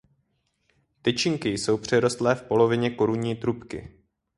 [1.01, 3.99] Tyčinky jsou přirostlé v polovině korunní trubky.